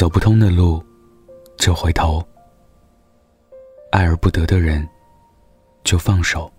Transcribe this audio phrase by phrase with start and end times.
[0.00, 0.82] 走不通的路，
[1.58, 2.26] 就回头；
[3.92, 4.88] 爱而不得的人，
[5.84, 6.50] 就放手。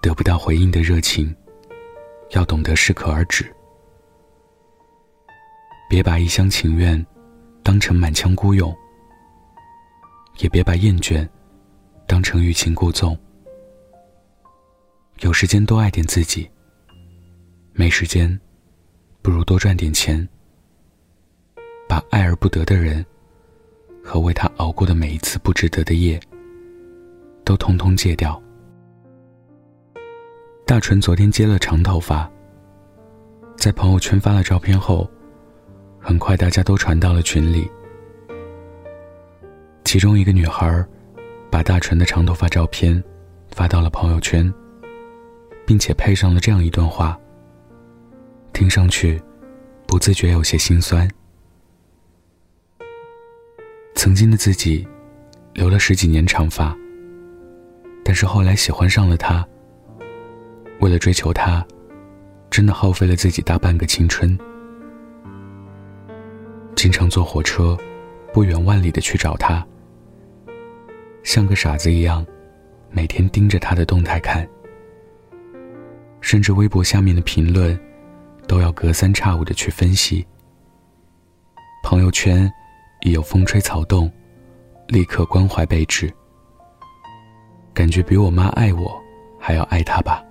[0.00, 1.34] 得不到回应的热情，
[2.30, 3.52] 要懂得适可而止。
[5.90, 7.04] 别把一厢情愿
[7.64, 8.72] 当成满腔孤勇，
[10.38, 11.28] 也别把厌倦
[12.06, 13.18] 当成欲擒故纵。
[15.22, 16.48] 有时间多爱点自己，
[17.72, 18.40] 没时间
[19.22, 20.24] 不如多赚点钱。
[21.94, 23.06] 把爱而不得的人
[24.02, 26.18] 和为他熬过的每一次不值得的夜，
[27.44, 28.42] 都通通戒掉。
[30.66, 32.28] 大纯昨天接了长头发，
[33.56, 35.08] 在朋友圈发了照片后，
[36.00, 37.70] 很快大家都传到了群里。
[39.84, 40.84] 其中一个女孩
[41.48, 43.00] 把大纯的长头发照片
[43.52, 44.52] 发到了朋友圈，
[45.64, 47.16] 并且配上了这样一段话，
[48.52, 49.22] 听上去
[49.86, 51.08] 不自觉有些心酸。
[54.04, 54.86] 曾经的自己，
[55.54, 56.76] 留了十几年长发，
[58.04, 59.42] 但是后来喜欢上了他。
[60.80, 61.66] 为了追求他，
[62.50, 64.38] 真的耗费了自己大半个青春。
[66.76, 67.78] 经常坐火车，
[68.30, 69.66] 不远万里的去找他，
[71.22, 72.26] 像个傻子一样，
[72.90, 74.46] 每天盯着他的动态看，
[76.20, 77.80] 甚至微博下面的评论，
[78.46, 80.26] 都要隔三差五的去分析。
[81.82, 82.52] 朋友圈
[83.04, 84.10] 一有风吹草动，
[84.88, 86.10] 立刻关怀备至，
[87.74, 88.98] 感觉比我妈爱我
[89.38, 90.24] 还要爱他吧。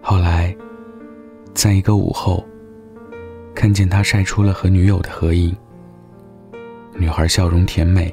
[0.00, 0.56] 后来，
[1.52, 2.42] 在一个午后，
[3.54, 5.54] 看见他晒出了和女友的合影。
[6.94, 8.12] 女孩笑容甜美，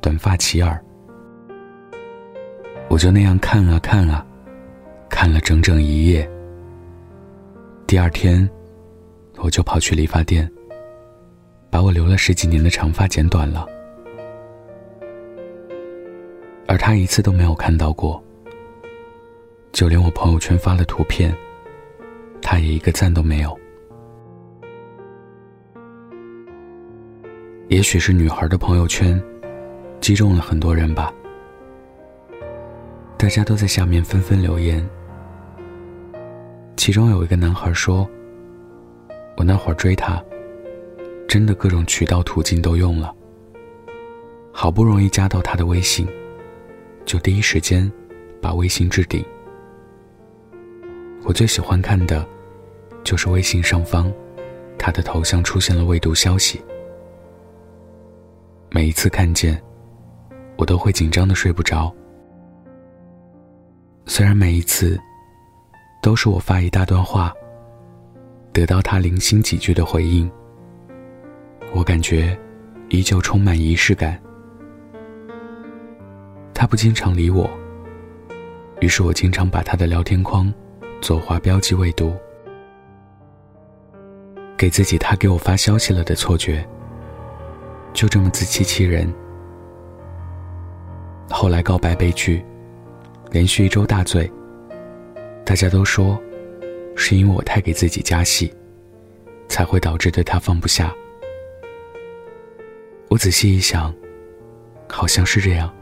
[0.00, 0.80] 短发齐耳。
[2.88, 4.24] 我就那样看啊看啊，
[5.08, 6.30] 看了整整一夜。
[7.88, 8.48] 第二天，
[9.38, 10.48] 我就跑去理发店，
[11.76, 13.66] 把我留了十几年的长发剪短了。
[16.66, 18.18] 而他一次都没有看到过。
[19.72, 21.36] 就连我朋友圈发了图片，
[22.40, 23.54] 他也一个赞都没有。
[27.68, 29.22] 也许是女孩的朋友圈
[30.00, 31.12] 击中了很多人吧，
[33.18, 34.82] 大家都在下面纷纷留言。
[36.74, 38.08] 其中有一个男孩说
[39.36, 40.24] ：“我那会儿追她，
[41.36, 43.14] 真的各种渠道途径都用了，
[44.50, 46.08] 好不容易加到他的微信，
[47.04, 47.92] 就第一时间
[48.40, 49.22] 把微信置顶。”
[51.24, 52.26] 我最喜欢看的，
[53.04, 54.10] 就是微信上方，
[54.78, 56.58] 他的头像出现了未读消息。
[58.70, 59.62] 每一次看见，
[60.56, 61.94] 我都会紧张的睡不着。
[64.06, 64.98] 虽然每一次，
[66.00, 67.30] 都是我发一大段话，
[68.54, 70.30] 得到他零星几句的回应，
[71.76, 72.34] 我感觉
[72.88, 74.18] 依旧充满仪式感。
[76.54, 77.50] 他不经常理我，
[78.80, 80.50] 于是我经常把他的聊天框。
[81.02, 82.16] 左滑标记未读，
[84.56, 86.66] 给自己他给我发消息了的错觉。
[87.92, 89.12] 就这么自欺欺人。
[91.28, 92.42] 后来告白被拒，
[93.30, 94.30] 连续一周大醉。
[95.44, 96.18] 大家都说，
[96.96, 98.50] 是因为我太给自己加戏，
[99.46, 100.90] 才会导致对他放不下。
[103.16, 103.94] 我仔细一想，
[104.90, 105.74] 好像是这样。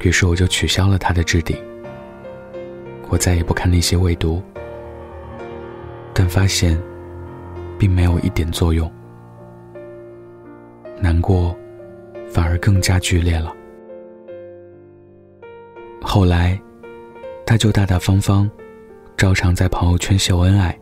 [0.00, 1.54] 于是我就取消了他的置顶。
[3.10, 4.42] 我再也不看那些未读，
[6.14, 6.80] 但发现
[7.78, 8.90] 并没有一点作用，
[10.98, 11.54] 难过
[12.30, 13.54] 反而更加剧烈了。
[16.00, 16.58] 后来，
[17.44, 18.50] 他就大大方方，
[19.18, 20.74] 照常在朋友圈秀恩爱、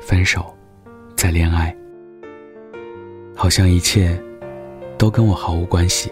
[0.00, 0.56] 分手、
[1.16, 1.76] 再恋爱，
[3.34, 4.20] 好像一切
[4.96, 6.10] 都跟我毫无关系。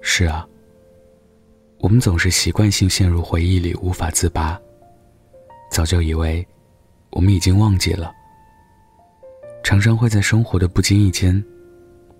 [0.00, 0.46] 是啊。
[1.80, 4.60] 我们总是习惯性陷入回忆里无法自拔，
[5.70, 6.44] 早就以为
[7.10, 8.12] 我们已经忘记了，
[9.62, 11.40] 常常会在生活的不经意间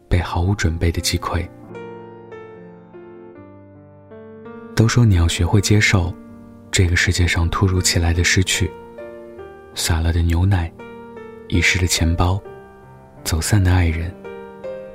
[0.09, 1.45] 被毫无准备的击溃。
[4.77, 6.15] 都说你要学会接受
[6.71, 8.71] 这个世界上突如其来的失去，
[9.75, 10.73] 洒了的牛奶，
[11.49, 12.41] 遗失的钱包，
[13.25, 14.15] 走散的爱人，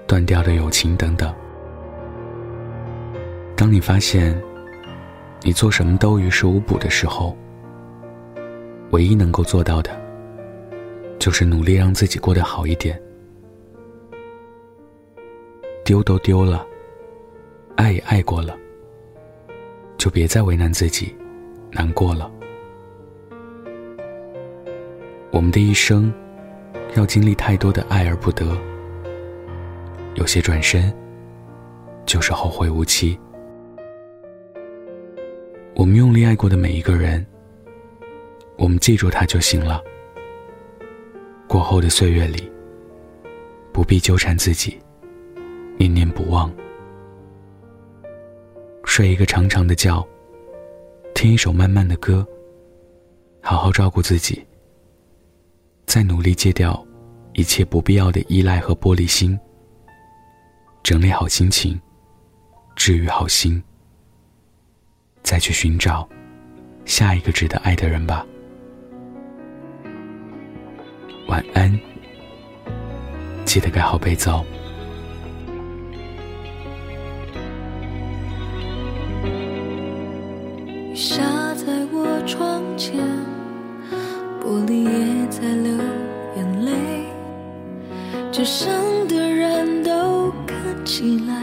[0.08, 1.34] 断掉的友情等等。
[3.56, 4.40] 当你发现。
[5.46, 7.38] 你做什么都于事无补的时候，
[8.92, 9.92] 唯一能够做到的，
[11.20, 12.98] 就是努力让自己过得好一点。
[15.84, 16.66] 丢都丢了，
[17.76, 18.58] 爱也爱过了，
[19.98, 21.14] 就别再为难自己，
[21.74, 22.32] 难过了。
[25.30, 26.10] 我们的一生，
[26.96, 28.56] 要经历太多的爱而不得，
[30.16, 30.94] 有些转身，
[32.06, 33.20] 就是后会无期。
[35.76, 37.26] 我们用力爱过的每一个人，
[38.58, 39.82] 我们记住他就行了。
[41.48, 42.52] 过后的岁月里，
[43.72, 44.80] 不必纠缠自己，
[45.78, 46.52] 念念不忘。
[48.86, 50.08] 睡一个长长的觉，
[51.16, 52.26] 听一首慢慢的歌，
[53.42, 54.46] 好好照顾自己。
[55.94, 56.84] 再努力戒掉
[57.34, 59.40] 一切不必要的依赖和玻璃心，
[60.82, 61.80] 整理好心情，
[62.76, 63.62] 治愈好心，
[65.22, 66.10] 再去寻找
[66.84, 68.26] 下一个值得爱的人吧。
[71.28, 71.80] 晚安，
[73.46, 74.44] 记得盖好被子哦。
[80.96, 82.98] 下在我窗前。
[84.46, 85.53] 玻璃也在，
[88.44, 91.42] 街上的人都看起来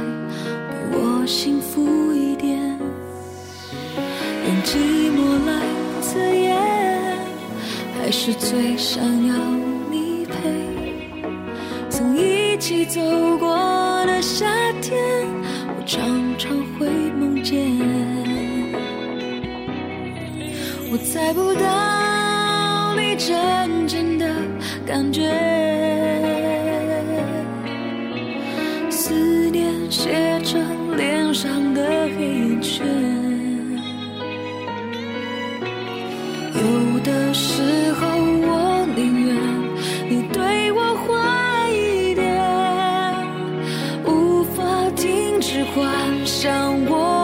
[0.69, 2.59] 比我幸福一点。
[4.47, 4.77] 用寂
[5.17, 5.63] 寞来
[6.03, 7.19] 测验，
[7.97, 9.35] 还是最想要
[9.91, 10.35] 你陪。
[11.89, 13.01] 曾一起走
[13.39, 13.49] 过
[14.05, 14.45] 的夏
[14.83, 15.01] 天，
[15.69, 16.07] 我常
[16.37, 16.87] 常会
[17.19, 17.59] 梦见。
[20.93, 23.17] 我猜不到你。
[23.17, 24.27] 真正的
[24.87, 25.23] 感觉，
[32.31, 32.87] 黑眼圈。
[36.55, 39.35] 有的时候，我宁愿
[40.09, 42.23] 你对我坏一点，
[44.07, 44.63] 无法
[44.95, 45.91] 停止幻
[46.25, 47.20] 想我